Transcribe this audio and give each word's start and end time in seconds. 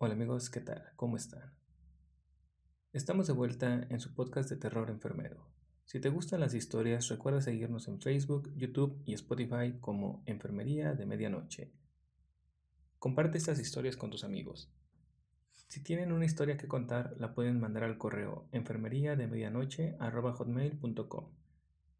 Hola 0.00 0.14
amigos, 0.14 0.48
¿qué 0.48 0.60
tal? 0.60 0.92
¿Cómo 0.94 1.16
están? 1.16 1.52
Estamos 2.92 3.26
de 3.26 3.32
vuelta 3.32 3.84
en 3.90 3.98
su 3.98 4.14
podcast 4.14 4.48
de 4.48 4.54
terror 4.54 4.90
enfermero. 4.90 5.50
Si 5.86 5.98
te 5.98 6.08
gustan 6.08 6.38
las 6.38 6.54
historias, 6.54 7.08
recuerda 7.08 7.40
seguirnos 7.40 7.88
en 7.88 8.00
Facebook, 8.00 8.48
YouTube 8.54 9.02
y 9.06 9.14
Spotify 9.14 9.76
como 9.80 10.22
Enfermería 10.24 10.94
de 10.94 11.04
Medianoche. 11.04 11.72
Comparte 13.00 13.38
estas 13.38 13.58
historias 13.58 13.96
con 13.96 14.10
tus 14.10 14.22
amigos. 14.22 14.72
Si 15.66 15.82
tienen 15.82 16.12
una 16.12 16.26
historia 16.26 16.56
que 16.56 16.68
contar, 16.68 17.16
la 17.18 17.34
pueden 17.34 17.58
mandar 17.58 17.82
al 17.82 17.98
correo 17.98 18.48
enfermería 18.52 19.16
de 19.16 19.26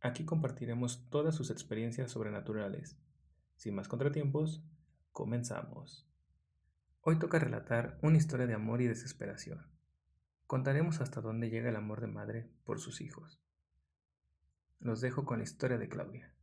Aquí 0.00 0.24
compartiremos 0.24 1.10
todas 1.10 1.34
sus 1.34 1.50
experiencias 1.50 2.12
sobrenaturales. 2.12 2.96
Sin 3.56 3.74
más 3.74 3.88
contratiempos, 3.88 4.62
comenzamos. 5.10 6.07
Hoy 7.10 7.18
toca 7.18 7.38
relatar 7.38 7.98
una 8.02 8.18
historia 8.18 8.46
de 8.46 8.52
amor 8.52 8.82
y 8.82 8.86
desesperación. 8.86 9.64
Contaremos 10.46 11.00
hasta 11.00 11.22
dónde 11.22 11.48
llega 11.48 11.70
el 11.70 11.76
amor 11.76 12.02
de 12.02 12.06
madre 12.06 12.50
por 12.66 12.80
sus 12.80 13.00
hijos. 13.00 13.40
Los 14.78 15.00
dejo 15.00 15.24
con 15.24 15.38
la 15.38 15.44
historia 15.44 15.78
de 15.78 15.88
Claudia. 15.88 16.34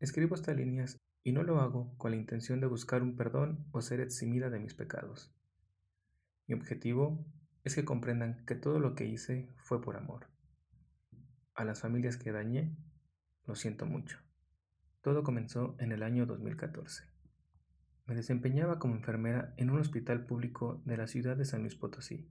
Escribo 0.00 0.34
estas 0.34 0.56
líneas 0.56 0.98
y 1.22 1.32
no 1.32 1.42
lo 1.42 1.60
hago 1.60 1.94
con 1.98 2.12
la 2.12 2.16
intención 2.16 2.60
de 2.60 2.66
buscar 2.66 3.02
un 3.02 3.14
perdón 3.14 3.66
o 3.72 3.82
ser 3.82 4.00
eximida 4.00 4.48
de 4.48 4.58
mis 4.58 4.72
pecados. 4.72 5.34
Mi 6.46 6.54
objetivo 6.54 7.26
es 7.64 7.74
que 7.74 7.84
comprendan 7.84 8.42
que 8.46 8.54
todo 8.54 8.78
lo 8.78 8.94
que 8.94 9.04
hice 9.04 9.52
fue 9.58 9.82
por 9.82 9.98
amor. 9.98 10.28
A 11.52 11.66
las 11.66 11.82
familias 11.82 12.16
que 12.16 12.32
dañé, 12.32 12.74
lo 13.44 13.54
siento 13.54 13.84
mucho. 13.84 14.18
Todo 15.02 15.24
comenzó 15.24 15.76
en 15.78 15.92
el 15.92 16.02
año 16.02 16.24
2014. 16.24 17.07
Me 18.08 18.14
desempeñaba 18.14 18.78
como 18.78 18.94
enfermera 18.94 19.52
en 19.58 19.68
un 19.68 19.80
hospital 19.80 20.24
público 20.24 20.80
de 20.86 20.96
la 20.96 21.06
ciudad 21.06 21.36
de 21.36 21.44
San 21.44 21.60
Luis 21.60 21.74
Potosí. 21.74 22.26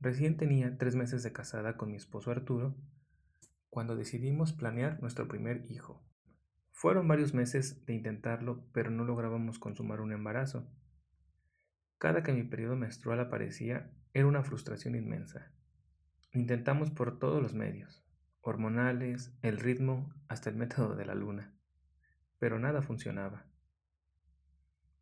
Recién 0.00 0.36
tenía 0.36 0.76
tres 0.76 0.96
meses 0.96 1.22
de 1.22 1.32
casada 1.32 1.76
con 1.76 1.92
mi 1.92 1.96
esposo 1.96 2.32
Arturo 2.32 2.76
cuando 3.70 3.94
decidimos 3.94 4.52
planear 4.52 5.00
nuestro 5.00 5.28
primer 5.28 5.70
hijo. 5.70 6.04
Fueron 6.72 7.06
varios 7.06 7.32
meses 7.32 7.86
de 7.86 7.94
intentarlo, 7.94 8.66
pero 8.72 8.90
no 8.90 9.04
lográbamos 9.04 9.60
consumar 9.60 10.00
un 10.00 10.10
embarazo. 10.10 10.68
Cada 11.98 12.24
que 12.24 12.32
mi 12.32 12.42
periodo 12.42 12.74
menstrual 12.74 13.20
aparecía 13.20 13.92
era 14.14 14.26
una 14.26 14.42
frustración 14.42 14.96
inmensa. 14.96 15.52
Intentamos 16.32 16.90
por 16.90 17.20
todos 17.20 17.40
los 17.40 17.54
medios, 17.54 18.04
hormonales, 18.40 19.32
el 19.42 19.58
ritmo, 19.58 20.12
hasta 20.26 20.50
el 20.50 20.56
método 20.56 20.96
de 20.96 21.06
la 21.06 21.14
luna, 21.14 21.54
pero 22.40 22.58
nada 22.58 22.82
funcionaba 22.82 23.46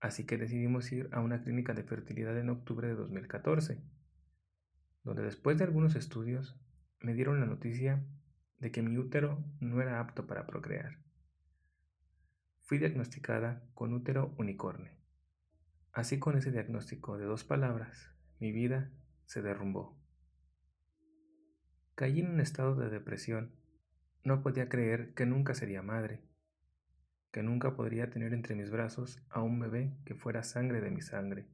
así 0.04 0.26
que 0.26 0.36
decidimos 0.36 0.92
ir 0.92 1.08
a 1.12 1.20
una 1.20 1.42
clínica 1.42 1.72
de 1.72 1.82
fertilidad 1.82 2.38
en 2.38 2.50
octubre 2.50 2.86
de 2.86 2.94
2014, 2.94 3.80
donde 5.02 5.22
después 5.22 5.56
de 5.56 5.64
algunos 5.64 5.94
estudios 5.94 6.60
me 7.00 7.14
dieron 7.14 7.40
la 7.40 7.46
noticia 7.46 8.04
de 8.58 8.70
que 8.70 8.82
mi 8.82 8.98
útero 8.98 9.42
no 9.60 9.80
era 9.80 10.00
apto 10.00 10.26
para 10.26 10.46
procrear. 10.46 10.98
Fui 12.60 12.76
diagnosticada 12.76 13.66
con 13.72 13.94
útero 13.94 14.34
unicorne. 14.36 14.90
Así 15.90 16.18
con 16.18 16.36
ese 16.36 16.52
diagnóstico 16.52 17.16
de 17.16 17.24
dos 17.24 17.44
palabras, 17.44 18.12
mi 18.40 18.52
vida 18.52 18.90
se 19.24 19.40
derrumbó. 19.40 19.98
Caí 21.94 22.20
en 22.20 22.30
un 22.30 22.40
estado 22.40 22.76
de 22.76 22.90
depresión. 22.90 23.54
No 24.22 24.42
podía 24.42 24.68
creer 24.68 25.14
que 25.14 25.24
nunca 25.24 25.54
sería 25.54 25.80
madre 25.80 26.33
que 27.34 27.42
nunca 27.42 27.74
podría 27.74 28.10
tener 28.10 28.32
entre 28.32 28.54
mis 28.54 28.70
brazos 28.70 29.20
a 29.28 29.42
un 29.42 29.58
bebé 29.58 29.92
que 30.04 30.14
fuera 30.14 30.44
sangre 30.44 30.80
de 30.80 30.92
mi 30.92 31.00
sangre. 31.00 31.48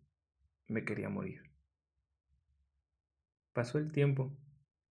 Me 0.68 0.84
quería 0.84 1.08
morir. 1.08 1.54
Pasó 3.54 3.78
el 3.78 3.90
tiempo 3.90 4.36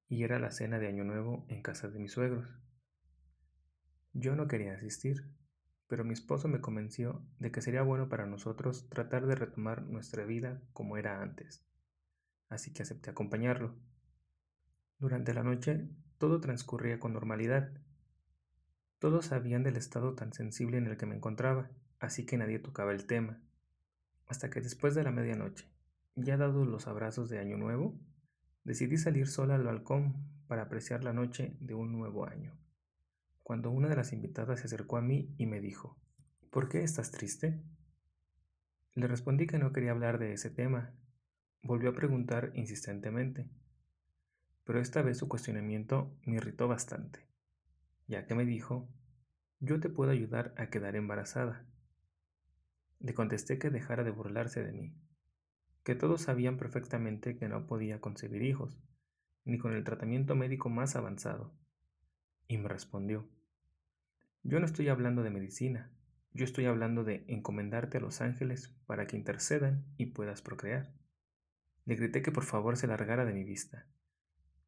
y 0.07 0.23
era 0.23 0.39
la 0.39 0.49
cena 0.49 0.79
de 0.79 0.87
Año 0.87 1.03
Nuevo 1.03 1.45
en 1.47 1.61
casa 1.61 1.89
de 1.89 1.99
mis 1.99 2.13
suegros. 2.13 2.59
Yo 4.13 4.35
no 4.35 4.47
quería 4.47 4.73
asistir, 4.73 5.31
pero 5.87 6.03
mi 6.03 6.13
esposo 6.13 6.47
me 6.47 6.59
convenció 6.59 7.23
de 7.37 7.51
que 7.51 7.61
sería 7.61 7.83
bueno 7.83 8.09
para 8.09 8.25
nosotros 8.25 8.89
tratar 8.89 9.27
de 9.27 9.35
retomar 9.35 9.83
nuestra 9.83 10.25
vida 10.25 10.59
como 10.73 10.97
era 10.97 11.21
antes, 11.21 11.63
así 12.49 12.73
que 12.73 12.81
acepté 12.81 13.11
acompañarlo. 13.11 13.75
Durante 14.97 15.35
la 15.35 15.43
noche 15.43 15.87
todo 16.17 16.41
transcurría 16.41 16.99
con 16.99 17.13
normalidad 17.13 17.79
todos 18.99 19.27
sabían 19.27 19.63
del 19.63 19.77
estado 19.77 20.13
tan 20.13 20.33
sensible 20.33 20.77
en 20.77 20.85
el 20.85 20.97
que 20.97 21.05
me 21.05 21.15
encontraba, 21.15 21.69
así 21.99 22.25
que 22.25 22.37
nadie 22.37 22.59
tocaba 22.59 22.91
el 22.91 23.05
tema. 23.05 23.39
Hasta 24.27 24.49
que 24.49 24.59
después 24.59 24.93
de 24.93 25.03
la 25.03 25.11
medianoche, 25.11 25.65
ya 26.15 26.35
dados 26.35 26.67
los 26.67 26.85
abrazos 26.85 27.29
de 27.29 27.39
Año 27.39 27.57
Nuevo, 27.57 27.97
decidí 28.65 28.97
salir 28.97 29.27
sola 29.27 29.55
al 29.55 29.63
balcón 29.63 30.17
para 30.47 30.63
apreciar 30.63 31.05
la 31.05 31.13
noche 31.13 31.55
de 31.61 31.75
un 31.75 31.93
nuevo 31.93 32.25
año. 32.25 32.57
Cuando 33.41 33.71
una 33.71 33.87
de 33.87 33.95
las 33.95 34.11
invitadas 34.11 34.59
se 34.59 34.65
acercó 34.65 34.97
a 34.97 35.01
mí 35.01 35.33
y 35.37 35.45
me 35.45 35.61
dijo, 35.61 35.97
¿Por 36.49 36.67
qué 36.67 36.83
estás 36.83 37.11
triste? 37.11 37.63
Le 38.95 39.07
respondí 39.07 39.47
que 39.47 39.59
no 39.59 39.71
quería 39.71 39.91
hablar 39.91 40.19
de 40.19 40.33
ese 40.33 40.49
tema. 40.49 40.91
Volvió 41.63 41.91
a 41.91 41.95
preguntar 41.95 42.51
insistentemente, 42.53 43.47
pero 44.65 44.81
esta 44.81 45.01
vez 45.01 45.17
su 45.17 45.29
cuestionamiento 45.29 46.11
me 46.25 46.35
irritó 46.35 46.67
bastante 46.67 47.28
ya 48.09 48.25
que 48.25 48.33
me 48.33 48.43
dijo, 48.43 48.89
yo 49.59 49.79
te 49.79 49.87
puedo 49.87 50.09
ayudar 50.09 50.53
a 50.57 50.71
quedar 50.71 50.95
embarazada. 50.95 51.63
Le 52.99 53.13
contesté 53.13 53.59
que 53.59 53.69
dejara 53.69 54.03
de 54.03 54.09
burlarse 54.09 54.63
de 54.63 54.73
mí, 54.73 54.95
que 55.83 55.93
todos 55.93 56.23
sabían 56.23 56.57
perfectamente 56.57 57.37
que 57.37 57.47
no 57.47 57.67
podía 57.67 58.01
concebir 58.01 58.41
hijos, 58.41 58.81
ni 59.45 59.59
con 59.59 59.73
el 59.73 59.83
tratamiento 59.83 60.35
médico 60.35 60.69
más 60.69 60.95
avanzado. 60.95 61.53
Y 62.47 62.57
me 62.57 62.67
respondió, 62.67 63.29
yo 64.41 64.59
no 64.59 64.65
estoy 64.65 64.89
hablando 64.89 65.21
de 65.21 65.29
medicina, 65.29 65.91
yo 66.33 66.45
estoy 66.45 66.65
hablando 66.65 67.03
de 67.03 67.25
encomendarte 67.27 67.99
a 67.99 68.01
los 68.01 68.21
ángeles 68.21 68.75
para 68.87 69.05
que 69.05 69.17
intercedan 69.17 69.85
y 69.97 70.07
puedas 70.07 70.41
procrear. 70.41 70.91
Le 71.85 71.95
grité 71.95 72.23
que 72.23 72.31
por 72.31 72.43
favor 72.43 72.75
se 72.75 72.87
largara 72.87 73.23
de 73.23 73.33
mi 73.33 73.43
vista, 73.43 73.85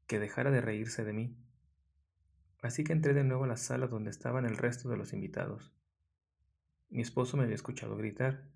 que 0.06 0.20
dejara 0.20 0.52
de 0.52 0.62
reírse 0.62 1.04
de 1.04 1.14
mí, 1.14 1.38
Así 2.62 2.84
que 2.84 2.94
entré 2.94 3.14
de 3.14 3.24
nuevo 3.24 3.46
a 3.46 3.48
la 3.48 3.58
sala 3.58 3.88
donde 3.88 4.12
estaban 4.12 4.46
el 4.46 4.58
resto 4.58 4.90
de 4.90 4.98
los 4.98 5.14
invitados. 5.14 5.74
Mi 6.90 7.02
esposo 7.02 7.36
me 7.36 7.44
había 7.44 7.56
escuchado 7.56 7.98
gritar. 7.98 8.48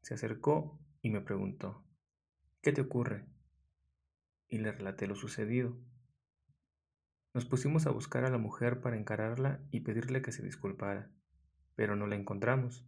Se 0.00 0.14
acercó 0.14 0.80
y 1.02 1.10
me 1.10 1.20
preguntó, 1.20 1.84
¿qué 2.62 2.72
te 2.72 2.80
ocurre? 2.80 3.26
Y 4.48 4.58
le 4.58 4.72
relaté 4.72 5.06
lo 5.06 5.14
sucedido. 5.14 5.76
Nos 7.34 7.44
pusimos 7.44 7.86
a 7.86 7.90
buscar 7.90 8.24
a 8.24 8.30
la 8.30 8.38
mujer 8.38 8.80
para 8.80 8.96
encararla 8.96 9.60
y 9.70 9.80
pedirle 9.80 10.22
que 10.22 10.32
se 10.32 10.42
disculpara, 10.42 11.10
pero 11.74 11.94
no 11.96 12.06
la 12.06 12.16
encontramos. 12.16 12.86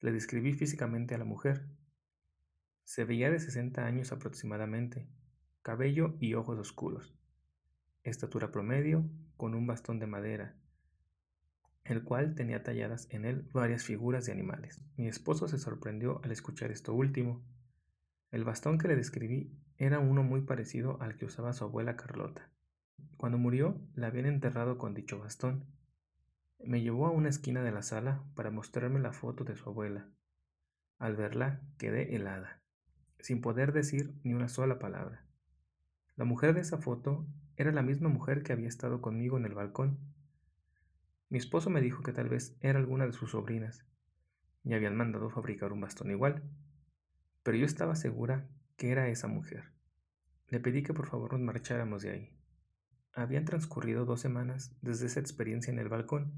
Le 0.00 0.12
describí 0.12 0.52
físicamente 0.52 1.14
a 1.14 1.18
la 1.18 1.24
mujer. 1.24 1.66
Se 2.84 3.04
veía 3.04 3.30
de 3.30 3.38
60 3.38 3.84
años 3.84 4.12
aproximadamente, 4.12 5.08
cabello 5.62 6.16
y 6.20 6.34
ojos 6.34 6.58
oscuros 6.58 7.18
estatura 8.10 8.50
promedio, 8.50 9.08
con 9.38 9.54
un 9.54 9.66
bastón 9.66 10.00
de 10.00 10.06
madera, 10.06 10.56
el 11.84 12.02
cual 12.02 12.34
tenía 12.34 12.62
talladas 12.62 13.08
en 13.10 13.24
él 13.24 13.48
varias 13.54 13.84
figuras 13.84 14.26
de 14.26 14.32
animales. 14.32 14.82
Mi 14.96 15.08
esposo 15.08 15.48
se 15.48 15.58
sorprendió 15.58 16.20
al 16.22 16.32
escuchar 16.32 16.70
esto 16.70 16.92
último. 16.92 17.42
El 18.30 18.44
bastón 18.44 18.76
que 18.76 18.88
le 18.88 18.96
describí 18.96 19.56
era 19.78 20.00
uno 20.00 20.22
muy 20.22 20.42
parecido 20.42 21.00
al 21.00 21.16
que 21.16 21.24
usaba 21.24 21.54
su 21.54 21.64
abuela 21.64 21.96
Carlota. 21.96 22.50
Cuando 23.16 23.38
murió, 23.38 23.80
la 23.94 24.08
habían 24.08 24.26
enterrado 24.26 24.76
con 24.76 24.92
dicho 24.92 25.18
bastón. 25.18 25.64
Me 26.58 26.82
llevó 26.82 27.06
a 27.06 27.12
una 27.12 27.28
esquina 27.28 27.62
de 27.62 27.70
la 27.70 27.82
sala 27.82 28.24
para 28.34 28.50
mostrarme 28.50 28.98
la 28.98 29.12
foto 29.12 29.44
de 29.44 29.54
su 29.56 29.70
abuela. 29.70 30.10
Al 30.98 31.14
verla, 31.14 31.62
quedé 31.78 32.16
helada, 32.16 32.60
sin 33.20 33.40
poder 33.40 33.72
decir 33.72 34.14
ni 34.24 34.34
una 34.34 34.48
sola 34.48 34.80
palabra. 34.80 35.24
La 36.16 36.24
mujer 36.24 36.54
de 36.54 36.60
esa 36.60 36.78
foto 36.78 37.24
era 37.58 37.72
la 37.72 37.82
misma 37.82 38.08
mujer 38.08 38.44
que 38.44 38.52
había 38.52 38.68
estado 38.68 39.02
conmigo 39.02 39.36
en 39.36 39.44
el 39.44 39.52
balcón. 39.52 39.98
Mi 41.28 41.38
esposo 41.38 41.70
me 41.70 41.80
dijo 41.80 42.04
que 42.04 42.12
tal 42.12 42.28
vez 42.28 42.56
era 42.60 42.78
alguna 42.78 43.04
de 43.04 43.12
sus 43.12 43.32
sobrinas, 43.32 43.84
y 44.62 44.74
habían 44.74 44.96
mandado 44.96 45.28
fabricar 45.28 45.72
un 45.72 45.80
bastón 45.80 46.12
igual, 46.12 46.44
pero 47.42 47.58
yo 47.58 47.66
estaba 47.66 47.96
segura 47.96 48.48
que 48.76 48.92
era 48.92 49.08
esa 49.08 49.26
mujer. 49.26 49.72
Le 50.46 50.60
pedí 50.60 50.84
que 50.84 50.94
por 50.94 51.08
favor 51.08 51.32
nos 51.32 51.42
marcháramos 51.42 52.02
de 52.02 52.10
ahí. 52.10 52.38
Habían 53.12 53.44
transcurrido 53.44 54.04
dos 54.04 54.20
semanas 54.20 54.76
desde 54.80 55.06
esa 55.06 55.18
experiencia 55.18 55.72
en 55.72 55.80
el 55.80 55.88
balcón, 55.88 56.32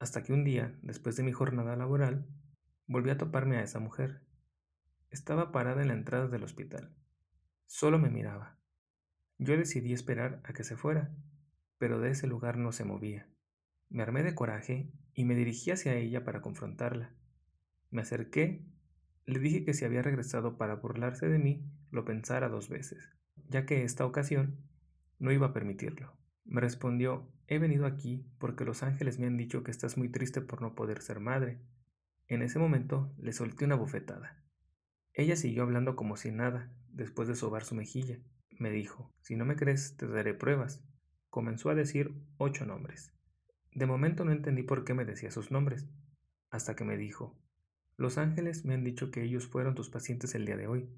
hasta 0.00 0.24
que 0.24 0.32
un 0.32 0.42
día, 0.42 0.76
después 0.82 1.14
de 1.14 1.22
mi 1.22 1.30
jornada 1.30 1.76
laboral, 1.76 2.26
volví 2.88 3.10
a 3.10 3.18
toparme 3.18 3.58
a 3.58 3.62
esa 3.62 3.78
mujer. 3.78 4.26
Estaba 5.10 5.52
parada 5.52 5.80
en 5.82 5.88
la 5.88 5.94
entrada 5.94 6.26
del 6.26 6.42
hospital. 6.42 6.92
Solo 7.66 8.00
me 8.00 8.10
miraba. 8.10 8.58
Yo 9.38 9.56
decidí 9.56 9.92
esperar 9.92 10.40
a 10.44 10.52
que 10.52 10.64
se 10.64 10.76
fuera, 10.76 11.14
pero 11.78 12.00
de 12.00 12.10
ese 12.10 12.26
lugar 12.26 12.56
no 12.56 12.72
se 12.72 12.84
movía. 12.84 13.28
Me 13.88 14.02
armé 14.02 14.22
de 14.22 14.34
coraje 14.34 14.92
y 15.12 15.24
me 15.24 15.34
dirigí 15.34 15.70
hacia 15.70 15.94
ella 15.96 16.24
para 16.24 16.40
confrontarla. 16.40 17.14
Me 17.90 18.02
acerqué 18.02 18.64
Le 19.26 19.38
dije 19.38 19.64
que 19.64 19.72
si 19.72 19.84
había 19.84 20.02
regresado 20.02 20.58
para 20.58 20.76
burlarse 20.76 21.28
de 21.28 21.38
mí, 21.38 21.64
lo 21.90 22.04
pensara 22.04 22.48
dos 22.48 22.68
veces, 22.68 23.08
ya 23.48 23.64
que 23.64 23.84
esta 23.84 24.04
ocasión 24.04 24.58
no 25.18 25.32
iba 25.32 25.46
a 25.46 25.52
permitirlo. 25.52 26.16
Me 26.44 26.60
respondió, 26.60 27.32
he 27.46 27.58
venido 27.58 27.86
aquí 27.86 28.26
porque 28.38 28.64
los 28.64 28.82
ángeles 28.82 29.18
me 29.18 29.26
han 29.26 29.38
dicho 29.38 29.64
que 29.64 29.70
estás 29.70 29.96
muy 29.96 30.10
triste 30.10 30.42
por 30.42 30.60
no 30.60 30.74
poder 30.74 31.00
ser 31.00 31.20
madre. 31.20 31.60
En 32.28 32.42
ese 32.42 32.58
momento 32.58 33.14
le 33.16 33.32
solté 33.32 33.64
una 33.64 33.76
bofetada. 33.76 34.44
Ella 35.14 35.36
siguió 35.36 35.62
hablando 35.62 35.96
como 35.96 36.16
si 36.16 36.30
nada, 36.30 36.72
después 36.88 37.28
de 37.28 37.34
sobar 37.34 37.64
su 37.64 37.74
mejilla. 37.74 38.18
Me 38.58 38.70
dijo, 38.70 39.12
si 39.20 39.36
no 39.36 39.44
me 39.44 39.56
crees, 39.56 39.96
te 39.96 40.06
daré 40.06 40.34
pruebas. 40.34 40.84
Comenzó 41.30 41.70
a 41.70 41.74
decir 41.74 42.14
ocho 42.38 42.64
nombres. 42.64 43.12
De 43.72 43.86
momento 43.86 44.24
no 44.24 44.32
entendí 44.32 44.62
por 44.62 44.84
qué 44.84 44.94
me 44.94 45.04
decía 45.04 45.32
sus 45.32 45.50
nombres, 45.50 45.88
hasta 46.50 46.76
que 46.76 46.84
me 46.84 46.96
dijo, 46.96 47.36
los 47.96 48.18
ángeles 48.18 48.64
me 48.64 48.74
han 48.74 48.84
dicho 48.84 49.10
que 49.10 49.24
ellos 49.24 49.48
fueron 49.48 49.74
tus 49.74 49.90
pacientes 49.90 50.34
el 50.36 50.46
día 50.46 50.56
de 50.56 50.68
hoy, 50.68 50.88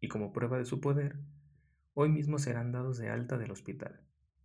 y 0.00 0.08
como 0.08 0.32
prueba 0.32 0.56
de 0.56 0.64
su 0.64 0.80
poder, 0.80 1.18
hoy 1.92 2.08
mismo 2.08 2.38
serán 2.38 2.72
dados 2.72 2.96
de 2.96 3.10
alta 3.10 3.36
del 3.36 3.50
hospital. 3.50 4.00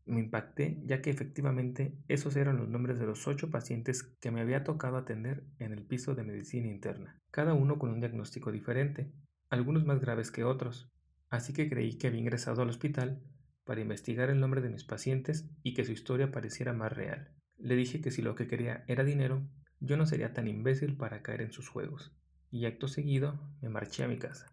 Me 0.06 0.20
impacté 0.20 0.82
ya 0.86 1.02
que 1.02 1.10
efectivamente 1.10 1.98
esos 2.08 2.36
eran 2.36 2.58
los 2.58 2.68
nombres 2.68 3.00
de 3.00 3.06
los 3.06 3.28
ocho 3.28 3.50
pacientes 3.50 4.04
que 4.04 4.32
me 4.32 4.42
había 4.42 4.64
tocado 4.64 4.98
atender 4.98 5.46
en 5.60 5.72
el 5.72 5.84
piso 5.84 6.16
de 6.16 6.24
medicina 6.24 6.68
interna, 6.68 7.22
cada 7.32 7.54
uno 7.54 7.80
con 7.80 7.92
un 7.92 8.00
diagnóstico 8.00 8.52
diferente, 8.52 9.12
algunos 9.50 9.86
más 9.86 10.00
graves 10.00 10.32
que 10.32 10.44
otros, 10.44 10.92
así 11.30 11.54
que 11.54 11.70
creí 11.70 11.98
que 11.98 12.08
había 12.08 12.22
ingresado 12.22 12.62
al 12.62 12.70
hospital 12.70 13.22
para 13.64 13.82
investigar 13.82 14.30
el 14.30 14.40
nombre 14.40 14.62
de 14.62 14.70
mis 14.70 14.84
pacientes 14.84 15.50
y 15.62 15.74
que 15.74 15.86
su 15.86 15.92
historia 15.92 16.32
pareciera 16.32 16.74
más 16.74 16.92
real. 16.92 17.32
Le 17.58 17.76
dije 17.76 18.02
que 18.02 18.12
si 18.12 18.22
lo 18.22 18.36
que 18.36 18.48
quería 18.48 18.84
era 18.88 19.04
dinero, 19.04 19.48
yo 19.80 19.96
no 19.96 20.06
sería 20.06 20.34
tan 20.34 20.48
imbécil 20.48 20.98
para 20.98 21.22
caer 21.22 21.42
en 21.42 21.52
sus 21.52 21.70
juegos, 21.70 22.18
y 22.50 22.66
acto 22.66 22.88
seguido 22.88 23.40
me 23.62 23.70
marché 23.70 24.04
a 24.04 24.08
mi 24.08 24.18
casa. 24.18 24.48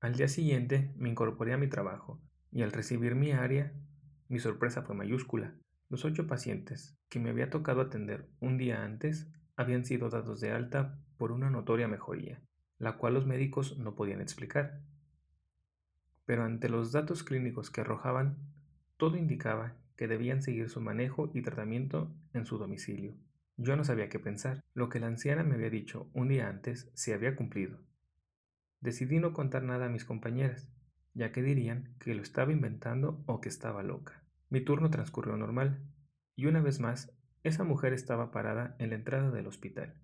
Al 0.00 0.14
día 0.14 0.28
siguiente 0.28 0.92
me 0.96 1.08
incorporé 1.08 1.52
a 1.52 1.58
mi 1.58 1.68
trabajo, 1.68 2.20
y 2.52 2.62
al 2.62 2.72
recibir 2.72 3.14
mi 3.14 3.32
área, 3.32 3.72
mi 4.28 4.38
sorpresa 4.38 4.82
fue 4.82 4.94
mayúscula. 4.94 5.54
Los 5.88 6.04
ocho 6.04 6.26
pacientes 6.26 6.98
que 7.08 7.18
me 7.18 7.30
había 7.30 7.50
tocado 7.50 7.80
atender 7.80 8.28
un 8.40 8.58
día 8.58 8.84
antes 8.84 9.28
habían 9.56 9.84
sido 9.84 10.08
dados 10.10 10.40
de 10.40 10.50
alta 10.50 10.98
por 11.16 11.32
una 11.32 11.50
notoria 11.50 11.88
mejoría, 11.88 12.42
la 12.78 12.96
cual 12.96 13.14
los 13.14 13.26
médicos 13.26 13.78
no 13.78 13.94
podían 13.94 14.20
explicar 14.20 14.80
pero 16.26 16.44
ante 16.44 16.68
los 16.68 16.92
datos 16.92 17.22
clínicos 17.22 17.70
que 17.70 17.80
arrojaban, 17.80 18.36
todo 18.96 19.16
indicaba 19.16 19.76
que 19.96 20.08
debían 20.08 20.42
seguir 20.42 20.68
su 20.70 20.80
manejo 20.80 21.30
y 21.34 21.42
tratamiento 21.42 22.10
en 22.32 22.46
su 22.46 22.58
domicilio. 22.58 23.14
Yo 23.56 23.76
no 23.76 23.84
sabía 23.84 24.08
qué 24.08 24.18
pensar. 24.18 24.62
Lo 24.72 24.88
que 24.88 25.00
la 25.00 25.08
anciana 25.08 25.42
me 25.42 25.54
había 25.54 25.68
dicho 25.68 26.08
un 26.14 26.28
día 26.28 26.48
antes 26.48 26.90
se 26.94 27.12
había 27.12 27.36
cumplido. 27.36 27.78
Decidí 28.80 29.18
no 29.18 29.34
contar 29.34 29.62
nada 29.62 29.86
a 29.86 29.90
mis 29.90 30.06
compañeras, 30.06 30.72
ya 31.12 31.32
que 31.32 31.42
dirían 31.42 31.94
que 31.98 32.14
lo 32.14 32.22
estaba 32.22 32.52
inventando 32.52 33.22
o 33.26 33.42
que 33.42 33.50
estaba 33.50 33.82
loca. 33.82 34.24
Mi 34.48 34.62
turno 34.62 34.90
transcurrió 34.90 35.36
normal, 35.36 35.82
y 36.34 36.46
una 36.46 36.62
vez 36.62 36.80
más, 36.80 37.12
esa 37.42 37.64
mujer 37.64 37.92
estaba 37.92 38.30
parada 38.30 38.76
en 38.78 38.90
la 38.90 38.96
entrada 38.96 39.30
del 39.30 39.46
hospital. 39.46 39.94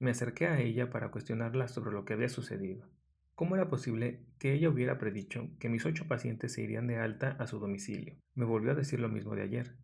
Me 0.00 0.10
acerqué 0.10 0.48
a 0.48 0.60
ella 0.60 0.90
para 0.90 1.12
cuestionarla 1.12 1.68
sobre 1.68 1.92
lo 1.92 2.04
que 2.04 2.14
había 2.14 2.28
sucedido. 2.28 2.88
¿Cómo 3.34 3.56
era 3.56 3.68
posible 3.68 4.24
que 4.38 4.52
ella 4.52 4.68
hubiera 4.68 4.96
predicho 4.96 5.50
que 5.58 5.68
mis 5.68 5.84
ocho 5.84 6.06
pacientes 6.06 6.52
se 6.52 6.62
irían 6.62 6.86
de 6.86 6.98
alta 6.98 7.30
a 7.40 7.48
su 7.48 7.58
domicilio? 7.58 8.16
Me 8.34 8.44
volvió 8.44 8.70
a 8.70 8.76
decir 8.76 9.00
lo 9.00 9.08
mismo 9.08 9.34
de 9.34 9.42
ayer. 9.42 9.76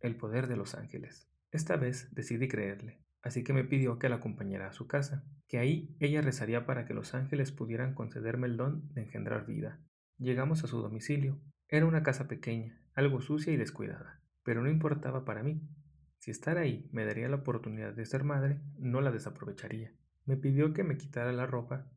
El 0.00 0.16
poder 0.16 0.48
de 0.48 0.56
los 0.56 0.74
ángeles. 0.74 1.30
Esta 1.52 1.76
vez 1.76 2.12
decidí 2.12 2.48
creerle, 2.48 3.00
así 3.22 3.44
que 3.44 3.52
me 3.52 3.62
pidió 3.62 4.00
que 4.00 4.08
la 4.08 4.16
acompañara 4.16 4.66
a 4.66 4.72
su 4.72 4.88
casa, 4.88 5.24
que 5.46 5.58
ahí 5.58 5.96
ella 6.00 6.20
rezaría 6.20 6.66
para 6.66 6.84
que 6.84 6.92
los 6.92 7.14
ángeles 7.14 7.52
pudieran 7.52 7.94
concederme 7.94 8.48
el 8.48 8.56
don 8.56 8.92
de 8.92 9.02
engendrar 9.02 9.46
vida. 9.46 9.80
Llegamos 10.18 10.64
a 10.64 10.66
su 10.66 10.82
domicilio. 10.82 11.40
Era 11.68 11.86
una 11.86 12.02
casa 12.02 12.26
pequeña, 12.26 12.76
algo 12.94 13.20
sucia 13.20 13.52
y 13.52 13.56
descuidada, 13.56 14.20
pero 14.42 14.62
no 14.62 14.68
importaba 14.68 15.24
para 15.24 15.44
mí. 15.44 15.62
Si 16.18 16.32
estar 16.32 16.58
ahí 16.58 16.90
me 16.92 17.04
daría 17.04 17.28
la 17.28 17.36
oportunidad 17.36 17.94
de 17.94 18.04
ser 18.04 18.24
madre, 18.24 18.60
no 18.78 19.00
la 19.00 19.12
desaprovecharía. 19.12 19.94
Me 20.24 20.36
pidió 20.36 20.72
que 20.72 20.82
me 20.82 20.96
quitara 20.96 21.32
la 21.32 21.46
ropa 21.46 21.88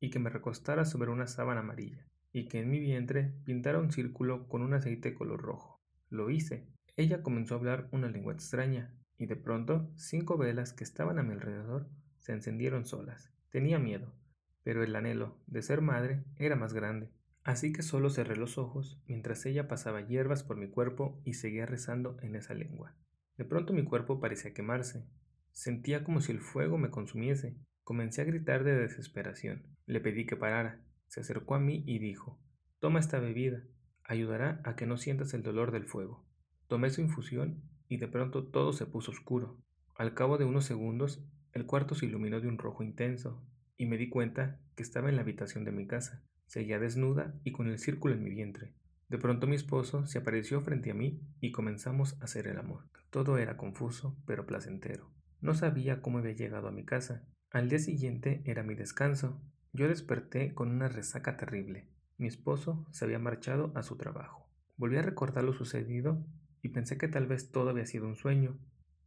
y 0.00 0.10
que 0.10 0.18
me 0.18 0.30
recostara 0.30 0.84
sobre 0.84 1.10
una 1.10 1.26
sábana 1.26 1.60
amarilla, 1.60 2.06
y 2.32 2.48
que 2.48 2.60
en 2.60 2.70
mi 2.70 2.80
vientre 2.80 3.34
pintara 3.44 3.78
un 3.78 3.92
círculo 3.92 4.48
con 4.48 4.62
un 4.62 4.74
aceite 4.74 5.14
color 5.14 5.42
rojo. 5.42 5.80
Lo 6.08 6.30
hice. 6.30 6.66
Ella 6.96 7.22
comenzó 7.22 7.54
a 7.54 7.58
hablar 7.58 7.88
una 7.92 8.08
lengua 8.08 8.32
extraña, 8.32 8.94
y 9.18 9.26
de 9.26 9.36
pronto 9.36 9.90
cinco 9.96 10.38
velas 10.38 10.72
que 10.72 10.84
estaban 10.84 11.18
a 11.18 11.22
mi 11.22 11.34
alrededor 11.34 11.88
se 12.18 12.32
encendieron 12.32 12.86
solas. 12.86 13.30
Tenía 13.50 13.78
miedo, 13.78 14.14
pero 14.62 14.82
el 14.82 14.96
anhelo 14.96 15.38
de 15.46 15.62
ser 15.62 15.82
madre 15.82 16.24
era 16.36 16.56
más 16.56 16.72
grande, 16.72 17.10
así 17.44 17.72
que 17.72 17.82
solo 17.82 18.10
cerré 18.10 18.36
los 18.36 18.58
ojos 18.58 19.00
mientras 19.06 19.44
ella 19.46 19.68
pasaba 19.68 20.00
hierbas 20.06 20.42
por 20.42 20.56
mi 20.56 20.68
cuerpo 20.68 21.20
y 21.24 21.34
seguía 21.34 21.66
rezando 21.66 22.16
en 22.22 22.34
esa 22.36 22.54
lengua. 22.54 22.94
De 23.36 23.44
pronto 23.44 23.72
mi 23.72 23.84
cuerpo 23.84 24.20
parecía 24.20 24.54
quemarse. 24.54 25.04
Sentía 25.52 26.04
como 26.04 26.20
si 26.20 26.32
el 26.32 26.40
fuego 26.40 26.78
me 26.78 26.90
consumiese, 26.90 27.56
Comencé 27.90 28.22
a 28.22 28.24
gritar 28.24 28.62
de 28.62 28.76
desesperación. 28.76 29.66
Le 29.84 29.98
pedí 29.98 30.24
que 30.24 30.36
parara. 30.36 30.80
Se 31.08 31.22
acercó 31.22 31.56
a 31.56 31.58
mí 31.58 31.82
y 31.88 31.98
dijo, 31.98 32.38
Toma 32.78 33.00
esta 33.00 33.18
bebida. 33.18 33.64
Ayudará 34.04 34.60
a 34.62 34.76
que 34.76 34.86
no 34.86 34.96
sientas 34.96 35.34
el 35.34 35.42
dolor 35.42 35.72
del 35.72 35.86
fuego. 35.86 36.24
Tomé 36.68 36.90
su 36.90 37.00
infusión 37.00 37.64
y 37.88 37.96
de 37.96 38.06
pronto 38.06 38.46
todo 38.46 38.72
se 38.72 38.86
puso 38.86 39.10
oscuro. 39.10 39.58
Al 39.96 40.14
cabo 40.14 40.38
de 40.38 40.44
unos 40.44 40.66
segundos, 40.66 41.20
el 41.52 41.66
cuarto 41.66 41.96
se 41.96 42.06
iluminó 42.06 42.40
de 42.40 42.46
un 42.46 42.58
rojo 42.58 42.84
intenso 42.84 43.44
y 43.76 43.86
me 43.86 43.96
di 43.96 44.08
cuenta 44.08 44.60
que 44.76 44.84
estaba 44.84 45.08
en 45.08 45.16
la 45.16 45.22
habitación 45.22 45.64
de 45.64 45.72
mi 45.72 45.88
casa. 45.88 46.22
Seguía 46.46 46.78
desnuda 46.78 47.34
y 47.42 47.50
con 47.50 47.66
el 47.66 47.80
círculo 47.80 48.14
en 48.14 48.22
mi 48.22 48.30
vientre. 48.30 48.72
De 49.08 49.18
pronto 49.18 49.48
mi 49.48 49.56
esposo 49.56 50.06
se 50.06 50.18
apareció 50.18 50.60
frente 50.60 50.92
a 50.92 50.94
mí 50.94 51.20
y 51.40 51.50
comenzamos 51.50 52.16
a 52.20 52.26
hacer 52.26 52.46
el 52.46 52.58
amor. 52.58 52.84
Todo 53.10 53.36
era 53.36 53.56
confuso, 53.56 54.16
pero 54.26 54.46
placentero. 54.46 55.10
No 55.40 55.54
sabía 55.54 56.00
cómo 56.00 56.18
había 56.18 56.34
llegado 56.34 56.68
a 56.68 56.72
mi 56.72 56.84
casa, 56.84 57.26
al 57.52 57.68
día 57.68 57.80
siguiente 57.80 58.42
era 58.44 58.62
mi 58.62 58.76
descanso. 58.76 59.40
Yo 59.72 59.88
desperté 59.88 60.54
con 60.54 60.70
una 60.70 60.88
resaca 60.88 61.36
terrible. 61.36 61.88
Mi 62.16 62.28
esposo 62.28 62.86
se 62.92 63.04
había 63.04 63.18
marchado 63.18 63.72
a 63.74 63.82
su 63.82 63.96
trabajo. 63.96 64.48
Volví 64.76 64.96
a 64.98 65.02
recordar 65.02 65.42
lo 65.42 65.52
sucedido 65.52 66.24
y 66.62 66.68
pensé 66.68 66.96
que 66.96 67.08
tal 67.08 67.26
vez 67.26 67.50
todo 67.50 67.70
había 67.70 67.86
sido 67.86 68.06
un 68.06 68.14
sueño. 68.14 68.56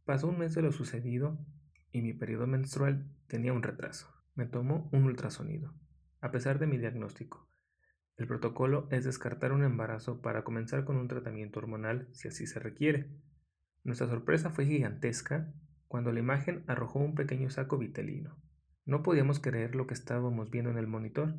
Pasó 0.04 0.28
un 0.28 0.38
mes 0.38 0.54
de 0.54 0.60
lo 0.60 0.72
sucedido 0.72 1.38
y 1.90 2.02
mi 2.02 2.12
periodo 2.12 2.46
menstrual 2.46 3.06
tenía 3.28 3.54
un 3.54 3.62
retraso. 3.62 4.08
Me 4.34 4.44
tomó 4.44 4.90
un 4.92 5.04
ultrasonido, 5.04 5.72
a 6.20 6.30
pesar 6.30 6.58
de 6.58 6.66
mi 6.66 6.76
diagnóstico. 6.76 7.48
El 8.16 8.26
protocolo 8.26 8.88
es 8.90 9.04
descartar 9.04 9.52
un 9.52 9.64
embarazo 9.64 10.20
para 10.20 10.44
comenzar 10.44 10.84
con 10.84 10.96
un 10.96 11.08
tratamiento 11.08 11.60
hormonal 11.60 12.08
si 12.12 12.28
así 12.28 12.46
se 12.46 12.60
requiere. 12.60 13.10
Nuestra 13.84 14.06
sorpresa 14.06 14.50
fue 14.50 14.66
gigantesca 14.66 15.52
cuando 15.94 16.10
la 16.10 16.18
imagen 16.18 16.64
arrojó 16.66 16.98
un 16.98 17.14
pequeño 17.14 17.50
saco 17.50 17.78
vitelino. 17.78 18.36
No 18.84 19.04
podíamos 19.04 19.38
creer 19.38 19.76
lo 19.76 19.86
que 19.86 19.94
estábamos 19.94 20.50
viendo 20.50 20.72
en 20.72 20.76
el 20.76 20.88
monitor, 20.88 21.36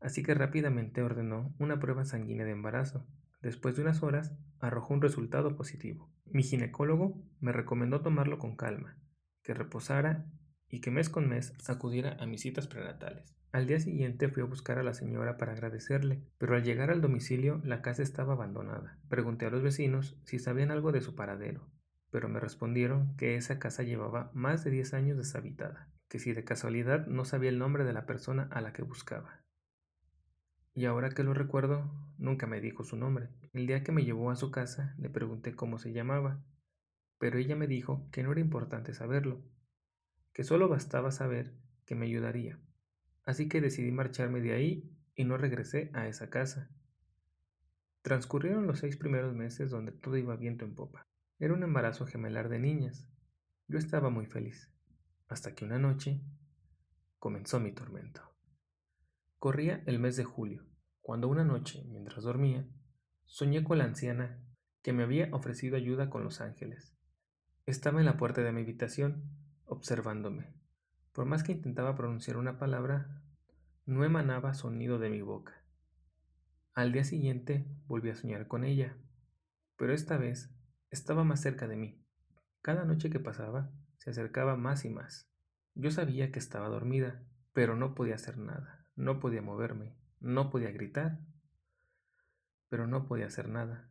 así 0.00 0.24
que 0.24 0.34
rápidamente 0.34 1.02
ordenó 1.02 1.54
una 1.60 1.78
prueba 1.78 2.04
sanguínea 2.04 2.44
de 2.44 2.50
embarazo. 2.50 3.06
Después 3.42 3.76
de 3.76 3.82
unas 3.82 4.02
horas, 4.02 4.36
arrojó 4.58 4.92
un 4.92 5.02
resultado 5.02 5.54
positivo. 5.54 6.12
Mi 6.24 6.42
ginecólogo 6.42 7.22
me 7.38 7.52
recomendó 7.52 8.00
tomarlo 8.00 8.40
con 8.40 8.56
calma, 8.56 8.98
que 9.44 9.54
reposara 9.54 10.26
y 10.68 10.80
que 10.80 10.90
mes 10.90 11.08
con 11.08 11.28
mes 11.28 11.54
acudiera 11.68 12.16
a 12.18 12.26
mis 12.26 12.40
citas 12.40 12.66
prenatales. 12.66 13.36
Al 13.52 13.68
día 13.68 13.78
siguiente 13.78 14.28
fui 14.30 14.42
a 14.42 14.46
buscar 14.46 14.80
a 14.80 14.82
la 14.82 14.94
señora 14.94 15.36
para 15.36 15.52
agradecerle, 15.52 16.24
pero 16.38 16.56
al 16.56 16.64
llegar 16.64 16.90
al 16.90 17.02
domicilio 17.02 17.60
la 17.62 17.82
casa 17.82 18.02
estaba 18.02 18.32
abandonada. 18.32 18.98
Pregunté 19.08 19.46
a 19.46 19.50
los 19.50 19.62
vecinos 19.62 20.18
si 20.24 20.40
sabían 20.40 20.72
algo 20.72 20.90
de 20.90 21.02
su 21.02 21.14
paradero, 21.14 21.70
pero 22.10 22.28
me 22.28 22.40
respondieron 22.40 23.16
que 23.16 23.36
esa 23.36 23.58
casa 23.58 23.82
llevaba 23.82 24.30
más 24.34 24.64
de 24.64 24.70
10 24.70 24.94
años 24.94 25.16
deshabitada, 25.16 25.88
que 26.08 26.18
si 26.18 26.32
de 26.32 26.44
casualidad 26.44 27.06
no 27.06 27.24
sabía 27.24 27.50
el 27.50 27.58
nombre 27.58 27.84
de 27.84 27.92
la 27.92 28.06
persona 28.06 28.48
a 28.50 28.60
la 28.60 28.72
que 28.72 28.82
buscaba. 28.82 29.42
Y 30.74 30.84
ahora 30.86 31.10
que 31.10 31.24
lo 31.24 31.34
recuerdo, 31.34 31.90
nunca 32.18 32.46
me 32.46 32.60
dijo 32.60 32.84
su 32.84 32.96
nombre. 32.96 33.28
El 33.52 33.66
día 33.66 33.82
que 33.82 33.92
me 33.92 34.04
llevó 34.04 34.30
a 34.30 34.36
su 34.36 34.50
casa 34.50 34.94
le 34.98 35.10
pregunté 35.10 35.54
cómo 35.54 35.78
se 35.78 35.92
llamaba, 35.92 36.42
pero 37.18 37.38
ella 37.38 37.56
me 37.56 37.66
dijo 37.66 38.08
que 38.12 38.22
no 38.22 38.32
era 38.32 38.40
importante 38.40 38.94
saberlo, 38.94 39.42
que 40.32 40.44
solo 40.44 40.68
bastaba 40.68 41.10
saber 41.10 41.54
que 41.84 41.94
me 41.94 42.06
ayudaría. 42.06 42.58
Así 43.24 43.48
que 43.48 43.60
decidí 43.60 43.92
marcharme 43.92 44.40
de 44.40 44.52
ahí 44.54 44.90
y 45.14 45.24
no 45.24 45.36
regresé 45.36 45.90
a 45.92 46.08
esa 46.08 46.30
casa. 46.30 46.70
Transcurrieron 48.02 48.66
los 48.66 48.78
seis 48.78 48.96
primeros 48.96 49.34
meses 49.34 49.70
donde 49.70 49.92
todo 49.92 50.16
iba 50.16 50.36
viento 50.36 50.64
en 50.64 50.74
popa. 50.74 51.09
Era 51.40 51.54
un 51.54 51.62
embarazo 51.62 52.04
gemelar 52.04 52.50
de 52.50 52.58
niñas. 52.58 53.08
Yo 53.66 53.78
estaba 53.78 54.10
muy 54.10 54.26
feliz, 54.26 54.70
hasta 55.26 55.54
que 55.54 55.64
una 55.64 55.78
noche 55.78 56.20
comenzó 57.18 57.58
mi 57.60 57.72
tormento. 57.72 58.20
Corría 59.38 59.82
el 59.86 59.98
mes 59.98 60.16
de 60.16 60.24
julio, 60.24 60.66
cuando 61.00 61.28
una 61.28 61.42
noche, 61.42 61.82
mientras 61.86 62.24
dormía, 62.24 62.68
soñé 63.24 63.64
con 63.64 63.78
la 63.78 63.84
anciana 63.84 64.38
que 64.82 64.92
me 64.92 65.02
había 65.02 65.30
ofrecido 65.32 65.78
ayuda 65.78 66.10
con 66.10 66.24
los 66.24 66.42
ángeles. 66.42 66.94
Estaba 67.64 68.00
en 68.00 68.06
la 68.06 68.18
puerta 68.18 68.42
de 68.42 68.52
mi 68.52 68.60
habitación, 68.60 69.24
observándome. 69.64 70.52
Por 71.12 71.24
más 71.24 71.42
que 71.42 71.52
intentaba 71.52 71.94
pronunciar 71.94 72.36
una 72.36 72.58
palabra, 72.58 73.22
no 73.86 74.04
emanaba 74.04 74.52
sonido 74.52 74.98
de 74.98 75.08
mi 75.08 75.22
boca. 75.22 75.64
Al 76.74 76.92
día 76.92 77.04
siguiente 77.04 77.66
volví 77.86 78.10
a 78.10 78.14
soñar 78.14 78.46
con 78.46 78.62
ella, 78.62 78.94
pero 79.78 79.94
esta 79.94 80.18
vez 80.18 80.54
estaba 80.90 81.24
más 81.24 81.40
cerca 81.40 81.66
de 81.68 81.76
mí. 81.76 82.04
Cada 82.62 82.84
noche 82.84 83.10
que 83.10 83.20
pasaba 83.20 83.70
se 83.98 84.10
acercaba 84.10 84.56
más 84.56 84.84
y 84.84 84.90
más. 84.90 85.30
Yo 85.74 85.90
sabía 85.90 86.32
que 86.32 86.38
estaba 86.38 86.68
dormida, 86.68 87.22
pero 87.52 87.76
no 87.76 87.94
podía 87.94 88.16
hacer 88.16 88.38
nada, 88.38 88.86
no 88.96 89.20
podía 89.20 89.42
moverme, 89.42 89.94
no 90.20 90.50
podía 90.50 90.70
gritar, 90.70 91.20
pero 92.68 92.86
no 92.86 93.06
podía 93.06 93.26
hacer 93.26 93.48
nada. 93.48 93.90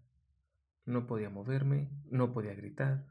No 0.86 1.06
podía 1.06 1.30
moverme, 1.30 1.92
no 2.06 2.34
podía 2.34 2.56
gritar. 2.56 3.06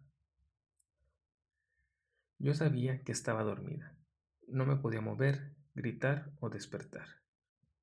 Yo 2.38 2.54
sabía 2.54 3.04
que 3.04 3.12
estaba 3.12 3.44
dormida. 3.44 3.96
No 4.48 4.66
me 4.66 4.76
podía 4.76 5.00
mover, 5.00 5.54
gritar 5.74 6.32
o 6.40 6.50
despertar. 6.50 7.06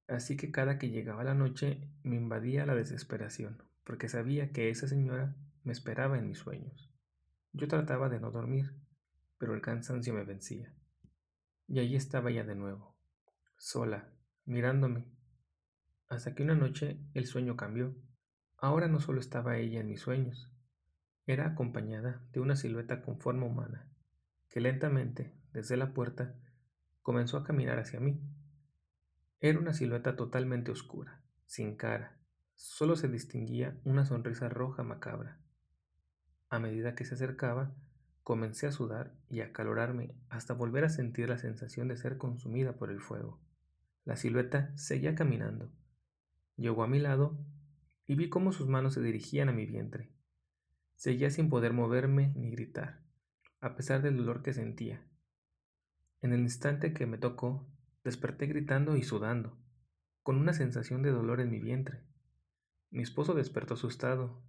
Así 0.08 0.36
que 0.36 0.52
cada 0.52 0.78
que 0.78 0.90
llegaba 0.90 1.24
la 1.24 1.34
noche 1.34 1.90
me 2.04 2.16
invadía 2.16 2.66
la 2.66 2.76
desesperación, 2.76 3.64
porque 3.84 4.10
sabía 4.10 4.52
que 4.52 4.70
esa 4.70 4.88
señora 4.88 5.36
me 5.66 5.74
esperaba 5.74 6.18
en 6.18 6.28
mis 6.28 6.38
sueños. 6.38 6.90
Yo 7.52 7.68
trataba 7.68 8.08
de 8.08 8.20
no 8.20 8.32
dormir, 8.32 8.74
pero 9.38 9.54
el 9.54 9.62
cansancio 9.62 10.14
me 10.14 10.24
vencía. 10.24 10.74
Y 11.68 11.80
allí 11.80 11.96
estaba 11.96 12.30
ella 12.30 12.44
de 12.44 12.56
nuevo, 12.56 12.96
sola, 13.58 14.10
mirándome, 14.46 15.06
hasta 16.08 16.36
que 16.36 16.44
una 16.44 16.56
noche 16.56 17.00
el 17.14 17.26
sueño 17.26 17.58
cambió. 17.58 17.96
Ahora 18.58 18.88
no 18.88 19.00
solo 19.00 19.20
estaba 19.20 19.58
ella 19.58 19.80
en 19.80 19.90
mis 19.90 20.02
sueños, 20.02 20.52
era 21.26 21.48
acompañada 21.48 22.24
de 22.32 22.40
una 22.40 22.56
silueta 22.56 23.02
con 23.02 23.20
forma 23.20 23.48
humana, 23.48 23.90
que 24.50 24.62
lentamente, 24.62 25.36
desde 25.52 25.78
la 25.78 25.94
puerta, 25.94 26.36
comenzó 27.02 27.38
a 27.38 27.44
caminar 27.44 27.80
hacia 27.80 28.00
mí. 28.00 28.22
Era 29.40 29.58
una 29.58 29.74
silueta 29.74 30.16
totalmente 30.16 30.72
oscura, 30.72 31.24
sin 31.48 31.76
cara, 31.76 32.20
solo 32.54 32.96
se 32.96 33.08
distinguía 33.08 33.80
una 33.84 34.06
sonrisa 34.06 34.48
roja 34.50 34.84
macabra. 34.84 35.40
A 36.50 36.60
medida 36.60 36.96
que 36.96 37.06
se 37.06 37.16
acercaba, 37.16 37.74
comencé 38.24 38.68
a 38.68 38.72
sudar 38.72 39.14
y 39.30 39.42
a 39.42 39.52
calorarme 39.52 40.16
hasta 40.30 40.54
volver 40.54 40.84
a 40.84 40.90
sentir 40.90 41.30
la 41.30 41.38
sensación 41.38 41.88
de 41.88 41.98
ser 41.98 42.18
consumida 42.18 42.74
por 42.78 42.92
el 42.92 43.02
fuego. 43.02 43.40
La 44.04 44.16
silueta 44.16 44.72
seguía 44.78 45.16
caminando, 45.16 45.72
Llegó 46.58 46.84
a 46.84 46.88
mi 46.88 47.00
lado 47.00 47.38
y 48.08 48.16
vi 48.16 48.30
cómo 48.30 48.54
sus 48.54 48.68
manos 48.68 48.94
se 48.94 49.02
dirigían 49.02 49.50
a 49.50 49.52
mi 49.52 49.66
vientre. 49.66 50.10
Seguía 50.96 51.30
sin 51.30 51.50
poder 51.50 51.74
moverme 51.74 52.32
ni 52.36 52.50
gritar, 52.50 53.02
a 53.60 53.76
pesar 53.76 54.02
del 54.02 54.16
dolor 54.16 54.42
que 54.42 54.54
sentía. 54.54 55.06
En 56.22 56.32
el 56.32 56.40
instante 56.40 56.94
que 56.94 57.06
me 57.06 57.18
tocó, 57.18 57.68
desperté 58.06 58.46
gritando 58.48 58.96
y 58.96 59.04
sudando, 59.04 59.58
con 60.24 60.38
una 60.38 60.54
sensación 60.54 61.02
de 61.02 61.12
dolor 61.12 61.42
en 61.42 61.52
mi 61.52 61.60
vientre. 61.60 62.04
Mi 62.90 63.04
esposo 63.04 63.34
despertó 63.34 63.74
asustado. 63.74 64.42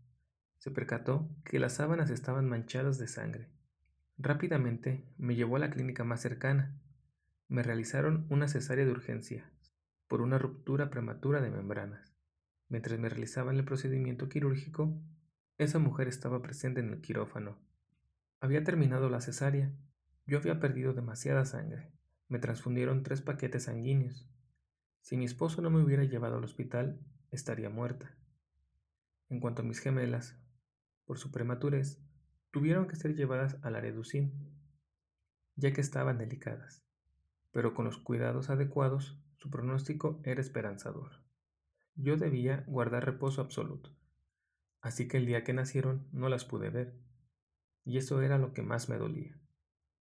Se 0.66 0.72
percató 0.72 1.30
que 1.44 1.60
las 1.60 1.74
sábanas 1.74 2.10
estaban 2.10 2.48
manchadas 2.48 2.98
de 2.98 3.06
sangre. 3.06 3.48
Rápidamente 4.18 5.06
me 5.16 5.36
llevó 5.36 5.54
a 5.54 5.58
la 5.60 5.70
clínica 5.70 6.02
más 6.02 6.20
cercana. 6.20 6.76
Me 7.46 7.62
realizaron 7.62 8.26
una 8.30 8.48
cesárea 8.48 8.84
de 8.84 8.90
urgencia, 8.90 9.48
por 10.08 10.22
una 10.22 10.38
ruptura 10.38 10.90
prematura 10.90 11.40
de 11.40 11.50
membranas. 11.50 12.16
Mientras 12.68 12.98
me 12.98 13.08
realizaban 13.08 13.54
el 13.58 13.64
procedimiento 13.64 14.28
quirúrgico, 14.28 15.00
esa 15.56 15.78
mujer 15.78 16.08
estaba 16.08 16.42
presente 16.42 16.80
en 16.80 16.88
el 16.88 17.00
quirófano. 17.00 17.60
Había 18.40 18.64
terminado 18.64 19.08
la 19.08 19.20
cesárea. 19.20 19.72
Yo 20.26 20.38
había 20.38 20.58
perdido 20.58 20.94
demasiada 20.94 21.44
sangre. 21.44 21.92
Me 22.26 22.40
transfundieron 22.40 23.04
tres 23.04 23.22
paquetes 23.22 23.62
sanguíneos. 23.62 24.28
Si 25.00 25.16
mi 25.16 25.26
esposo 25.26 25.62
no 25.62 25.70
me 25.70 25.80
hubiera 25.80 26.02
llevado 26.02 26.38
al 26.38 26.44
hospital, 26.44 26.98
estaría 27.30 27.70
muerta. 27.70 28.16
En 29.28 29.38
cuanto 29.38 29.62
a 29.62 29.64
mis 29.64 29.78
gemelas, 29.78 30.36
por 31.06 31.18
su 31.18 31.30
prematurez, 31.30 32.02
tuvieron 32.50 32.86
que 32.88 32.96
ser 32.96 33.14
llevadas 33.14 33.56
al 33.62 33.76
Areducín, 33.76 34.34
ya 35.54 35.72
que 35.72 35.80
estaban 35.80 36.18
delicadas, 36.18 36.84
pero 37.52 37.72
con 37.72 37.86
los 37.86 37.96
cuidados 37.96 38.50
adecuados 38.50 39.18
su 39.36 39.48
pronóstico 39.50 40.20
era 40.24 40.40
esperanzador. 40.40 41.22
Yo 41.94 42.16
debía 42.16 42.64
guardar 42.66 43.06
reposo 43.06 43.40
absoluto, 43.40 43.96
así 44.82 45.08
que 45.08 45.16
el 45.16 45.26
día 45.26 45.44
que 45.44 45.54
nacieron 45.54 46.06
no 46.12 46.28
las 46.28 46.44
pude 46.44 46.68
ver, 46.68 46.98
y 47.84 47.98
eso 47.98 48.20
era 48.20 48.36
lo 48.36 48.52
que 48.52 48.62
más 48.62 48.88
me 48.88 48.98
dolía. 48.98 49.38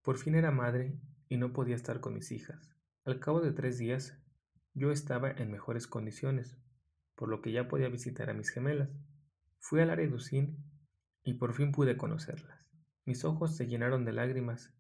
Por 0.01 0.17
fin 0.17 0.35
era 0.35 0.51
madre 0.51 0.99
y 1.29 1.37
no 1.37 1.53
podía 1.53 1.75
estar 1.75 1.99
con 1.99 2.13
mis 2.13 2.31
hijas. 2.31 2.75
Al 3.05 3.19
cabo 3.19 3.41
de 3.41 3.51
tres 3.51 3.77
días, 3.77 4.19
yo 4.73 4.91
estaba 4.91 5.31
en 5.31 5.51
mejores 5.51 5.87
condiciones, 5.87 6.57
por 7.15 7.29
lo 7.29 7.41
que 7.41 7.51
ya 7.51 7.67
podía 7.67 7.87
visitar 7.89 8.29
a 8.29 8.33
mis 8.33 8.49
gemelas. 8.49 8.89
Fui 9.59 9.79
al 9.79 9.89
área 9.89 10.05
y 11.25 11.33
por 11.33 11.53
fin 11.53 11.73
pude 11.73 11.97
conocerlas. 11.97 12.69
Mis 13.03 13.25
ojos 13.25 13.57
se 13.57 13.67
llenaron 13.67 14.05
de 14.05 14.13
lágrimas 14.13 14.73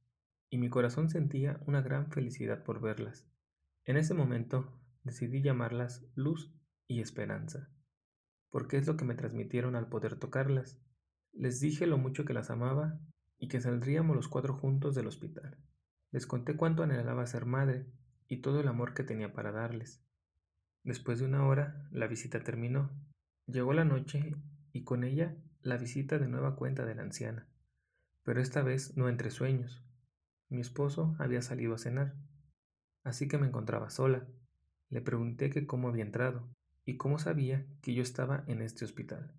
y 0.49 0.57
mi 0.59 0.69
corazón 0.69 1.09
sentía 1.09 1.59
una 1.65 1.81
gran 1.81 2.11
felicidad 2.11 2.63
por 2.63 2.79
verlas. 2.79 3.27
En 3.83 3.97
ese 3.97 4.13
momento 4.13 4.79
decidí 5.03 5.41
llamarlas 5.41 6.05
luz 6.15 6.53
y 6.87 7.01
esperanza, 7.01 7.69
porque 8.51 8.77
es 8.77 8.87
lo 8.87 8.95
que 8.95 9.05
me 9.05 9.15
transmitieron 9.15 9.75
al 9.75 9.89
poder 9.89 10.17
tocarlas. 10.17 10.79
Les 11.33 11.59
dije 11.59 11.87
lo 11.87 11.97
mucho 11.97 12.25
que 12.25 12.33
las 12.33 12.51
amaba 12.51 12.99
y 13.37 13.47
que 13.47 13.59
saldríamos 13.59 14.15
los 14.15 14.27
cuatro 14.27 14.53
juntos 14.53 14.95
del 14.95 15.07
hospital. 15.07 15.57
Les 16.11 16.27
conté 16.27 16.55
cuánto 16.55 16.83
anhelaba 16.83 17.25
ser 17.25 17.45
madre 17.45 17.87
y 18.27 18.41
todo 18.41 18.61
el 18.61 18.67
amor 18.67 18.93
que 18.93 19.03
tenía 19.03 19.33
para 19.33 19.51
darles. 19.51 20.03
Después 20.83 21.19
de 21.19 21.25
una 21.25 21.45
hora, 21.47 21.87
la 21.91 22.07
visita 22.07 22.43
terminó. 22.43 22.91
Llegó 23.47 23.73
la 23.73 23.85
noche 23.85 24.35
y 24.71 24.83
con 24.83 25.03
ella 25.03 25.35
la 25.65 25.77
visita 25.77 26.19
de 26.19 26.27
nueva 26.27 26.55
cuenta 26.55 26.85
de 26.85 26.95
la 26.95 27.01
anciana, 27.01 27.47
pero 28.23 28.41
esta 28.41 28.61
vez 28.61 28.95
no 28.95 29.09
entre 29.09 29.31
sueños. 29.31 29.83
Mi 30.47 30.61
esposo 30.61 31.15
había 31.19 31.41
salido 31.41 31.75
a 31.75 31.79
cenar 31.79 32.15
así 33.05 33.27
que 33.27 33.37
me 33.37 33.47
encontraba 33.47 33.89
sola. 33.89 34.27
Le 34.89 34.99
pregunté 34.99 35.49
que 35.49 35.65
cómo 35.65 35.87
había 35.87 36.03
entrado 36.03 36.49
y 36.83 36.97
cómo 36.97 37.17
sabía 37.19 37.65
que 37.81 37.93
yo 37.93 38.01
estaba 38.01 38.43
en 38.47 38.61
este 38.61 38.83
hospital. 38.83 39.33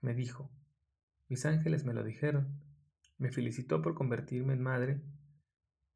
Me 0.00 0.14
dijo, 0.14 0.50
mis 1.28 1.44
ángeles 1.44 1.84
me 1.84 1.92
lo 1.92 2.02
dijeron, 2.04 2.62
me 3.18 3.30
felicitó 3.30 3.82
por 3.82 3.94
convertirme 3.94 4.54
en 4.54 4.62
madre 4.62 5.02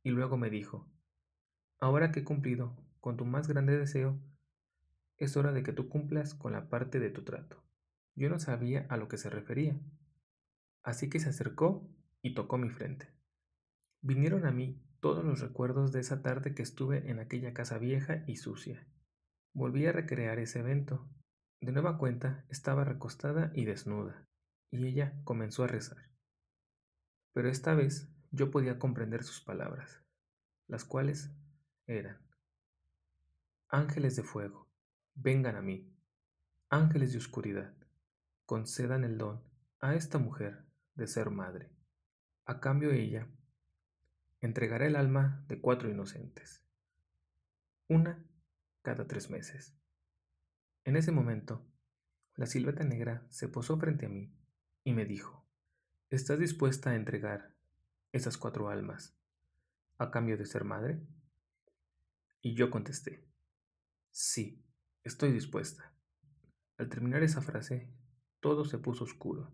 y 0.02 0.10
luego 0.10 0.36
me 0.36 0.50
dijo, 0.50 0.90
ahora 1.78 2.10
que 2.10 2.20
he 2.20 2.24
cumplido 2.24 2.76
con 3.00 3.16
tu 3.16 3.24
más 3.24 3.48
grande 3.48 3.78
deseo, 3.78 4.20
es 5.16 5.36
hora 5.36 5.52
de 5.52 5.62
que 5.62 5.72
tú 5.72 5.88
cumplas 5.88 6.34
con 6.34 6.52
la 6.52 6.68
parte 6.68 6.98
de 6.98 7.10
tu 7.10 7.22
trato. 7.22 7.62
Yo 8.14 8.28
no 8.28 8.38
sabía 8.38 8.86
a 8.88 8.96
lo 8.96 9.08
que 9.08 9.16
se 9.16 9.30
refería, 9.30 9.80
así 10.82 11.08
que 11.08 11.20
se 11.20 11.30
acercó 11.30 11.88
y 12.22 12.34
tocó 12.34 12.58
mi 12.58 12.70
frente. 12.70 13.08
Vinieron 14.02 14.46
a 14.46 14.50
mí 14.50 14.82
todos 15.00 15.24
los 15.24 15.40
recuerdos 15.40 15.92
de 15.92 16.00
esa 16.00 16.22
tarde 16.22 16.54
que 16.54 16.62
estuve 16.62 17.10
en 17.10 17.18
aquella 17.18 17.54
casa 17.54 17.78
vieja 17.78 18.24
y 18.26 18.36
sucia. 18.36 18.86
Volví 19.52 19.86
a 19.86 19.92
recrear 19.92 20.38
ese 20.38 20.60
evento. 20.60 21.08
De 21.60 21.72
nueva 21.72 21.98
cuenta 21.98 22.44
estaba 22.48 22.84
recostada 22.84 23.52
y 23.54 23.64
desnuda, 23.64 24.26
y 24.70 24.86
ella 24.86 25.20
comenzó 25.24 25.64
a 25.64 25.68
rezar. 25.68 26.10
Pero 27.32 27.48
esta 27.48 27.74
vez 27.74 28.12
yo 28.30 28.50
podía 28.50 28.78
comprender 28.78 29.24
sus 29.24 29.40
palabras, 29.40 30.02
las 30.66 30.84
cuales 30.84 31.34
eran, 31.86 32.18
Ángeles 33.72 34.16
de 34.16 34.24
fuego, 34.24 34.68
vengan 35.14 35.54
a 35.54 35.62
mí, 35.62 35.88
ángeles 36.70 37.12
de 37.12 37.18
oscuridad, 37.18 37.72
concedan 38.50 39.04
el 39.04 39.16
don 39.16 39.44
a 39.78 39.94
esta 39.94 40.18
mujer 40.18 40.66
de 40.96 41.06
ser 41.06 41.30
madre. 41.30 41.70
A 42.46 42.58
cambio 42.58 42.90
ella 42.90 43.28
entregará 44.40 44.88
el 44.88 44.96
alma 44.96 45.44
de 45.46 45.60
cuatro 45.60 45.88
inocentes, 45.88 46.60
una 47.86 48.26
cada 48.82 49.06
tres 49.06 49.30
meses. 49.30 49.78
En 50.82 50.96
ese 50.96 51.12
momento, 51.12 51.64
la 52.34 52.46
silueta 52.46 52.82
negra 52.82 53.24
se 53.28 53.46
posó 53.46 53.78
frente 53.78 54.06
a 54.06 54.08
mí 54.08 54.34
y 54.82 54.94
me 54.94 55.04
dijo, 55.04 55.46
¿estás 56.08 56.40
dispuesta 56.40 56.90
a 56.90 56.96
entregar 56.96 57.54
esas 58.10 58.36
cuatro 58.36 58.68
almas 58.68 59.16
a 59.96 60.10
cambio 60.10 60.36
de 60.36 60.46
ser 60.46 60.64
madre? 60.64 61.06
Y 62.42 62.54
yo 62.54 62.68
contesté, 62.68 63.24
sí, 64.10 64.66
estoy 65.04 65.30
dispuesta. 65.30 65.94
Al 66.78 66.88
terminar 66.88 67.22
esa 67.22 67.42
frase, 67.42 67.99
todo 68.40 68.64
se 68.64 68.78
puso 68.78 69.04
oscuro. 69.04 69.52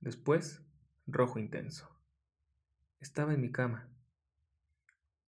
Después, 0.00 0.64
rojo 1.06 1.38
intenso. 1.38 1.90
Estaba 3.00 3.34
en 3.34 3.40
mi 3.40 3.52
cama, 3.52 3.94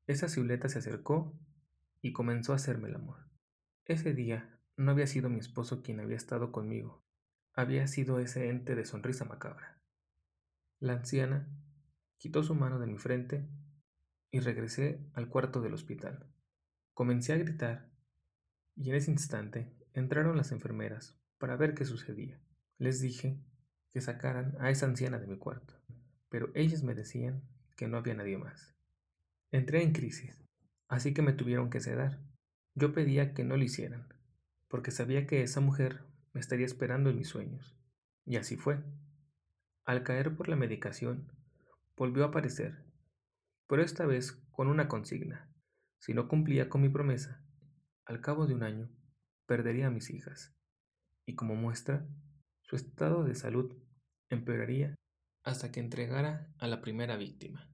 esa 0.07 0.29
silueta 0.29 0.69
se 0.69 0.79
acercó 0.79 1.37
y 2.01 2.13
comenzó 2.13 2.53
a 2.53 2.57
hacerme 2.57 2.89
el 2.89 2.95
amor. 2.95 3.29
Ese 3.87 4.15
día 4.15 4.61
no 4.77 4.93
había 4.93 5.09
sido 5.09 5.29
mi 5.29 5.41
esposo 5.41 5.83
quien 5.83 5.99
había 5.99 6.17
estado 6.17 6.53
conmigo, 6.53 7.05
había 7.53 7.89
sido 7.89 8.21
ese 8.21 8.49
ente 8.49 8.77
de 8.77 8.85
sonrisa 8.85 9.25
macabra. 9.25 9.83
La 10.79 10.93
anciana 10.93 11.49
quitó 12.19 12.45
su 12.45 12.55
mano 12.55 12.79
de 12.79 12.87
mi 12.87 12.99
frente 12.99 13.49
y 14.31 14.39
regresé 14.39 15.05
al 15.15 15.29
cuarto 15.29 15.61
del 15.61 15.75
hospital. 15.75 16.27
Comencé 16.95 17.33
a 17.33 17.39
gritar 17.39 17.91
Y 18.77 18.91
en 18.91 18.97
ese 18.97 19.11
instante 19.11 19.75
entraron 19.93 20.37
las 20.37 20.53
enfermeras 20.53 21.19
para 21.39 21.57
ver 21.57 21.75
qué 21.75 21.85
sucedía. 21.85 22.41
Les 22.79 23.01
dije 23.01 23.41
que 23.93 24.01
sacaran 24.01 24.57
a 24.61 24.71
esa 24.71 24.87
anciana 24.87 25.19
de 25.19 25.27
mi 25.27 25.39
cuarto, 25.39 25.75
pero 26.29 26.51
ellas 26.55 26.83
me 26.83 26.95
decían 26.95 27.43
que 27.77 27.89
no 27.89 27.97
había 27.97 28.15
nadie 28.15 28.37
más. 28.37 28.77
Entré 29.51 29.83
en 29.83 29.93
crisis, 29.93 30.45
así 30.89 31.15
que 31.15 31.23
me 31.23 31.33
tuvieron 31.33 31.71
que 31.71 31.81
sedar. 31.81 32.21
Yo 32.75 32.93
pedía 32.93 33.33
que 33.33 33.45
no 33.45 33.57
lo 33.57 33.65
hicieran, 33.65 34.09
porque 34.69 34.91
sabía 34.91 35.27
que 35.27 35.43
esa 35.43 35.61
mujer 35.61 36.05
me 36.35 36.41
estaría 36.41 36.67
esperando 36.67 37.09
en 37.09 37.17
mis 37.17 37.29
sueños. 37.29 37.79
Y 38.27 38.37
así 38.37 38.57
fue. 38.57 38.83
Al 39.87 40.03
caer 40.03 40.37
por 40.37 40.49
la 40.49 40.57
medicación, 40.57 41.33
volvió 41.97 42.25
a 42.25 42.29
aparecer, 42.29 42.85
pero 43.67 43.83
esta 43.83 44.05
vez 44.05 44.33
con 44.51 44.69
una 44.69 44.89
consigna. 44.89 45.51
Si 45.99 46.13
no 46.13 46.29
cumplía 46.29 46.69
con 46.69 46.83
mi 46.83 46.91
promesa, 46.91 47.43
al 48.05 48.21
cabo 48.21 48.47
de 48.47 48.55
un 48.55 48.63
año, 48.63 48.91
perdería 49.47 49.87
a 49.87 49.91
mis 49.91 50.11
hijas. 50.11 50.55
Y 51.25 51.35
como 51.35 51.55
muestra, 51.55 52.07
su 52.69 52.77
estado 52.77 53.25
de 53.25 53.35
salud 53.35 53.75
empeoraría 54.29 54.95
hasta 55.45 55.71
que 55.71 55.81
entregara 55.81 56.53
a 56.59 56.67
la 56.67 56.81
primera 56.81 57.17
víctima. 57.17 57.71